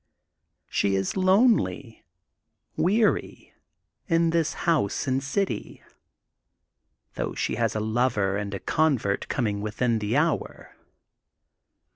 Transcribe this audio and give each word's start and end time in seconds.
^' 0.01 0.03
She 0.67 0.95
is 0.95 1.15
lonely, 1.15 2.03
weary, 2.75 3.53
in 4.07 4.31
this 4.31 4.55
house 4.65 5.05
and 5.05 5.23
city, 5.23 5.83
though 7.13 7.35
she 7.35 7.53
has 7.57 7.75
a 7.75 7.79
lover 7.79 8.35
and 8.35 8.51
a 8.55 8.59
convert 8.59 9.27
coming 9.27 9.61
within 9.61 9.99
the 9.99 10.17
hour. 10.17 10.75